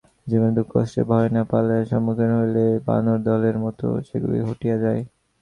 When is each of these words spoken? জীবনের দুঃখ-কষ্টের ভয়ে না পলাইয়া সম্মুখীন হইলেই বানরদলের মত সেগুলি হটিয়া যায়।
জীবনের 0.27 0.55
দুঃখ-কষ্টের 0.57 1.05
ভয়ে 1.09 1.29
না 1.35 1.41
পলাইয়া 1.49 1.89
সম্মুখীন 1.91 2.31
হইলেই 2.37 2.73
বানরদলের 2.87 3.55
মত 3.63 3.79
সেগুলি 4.07 4.39
হটিয়া 4.47 4.77
যায়। 4.83 5.01